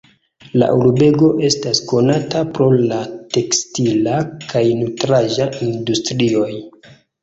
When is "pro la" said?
2.57-2.99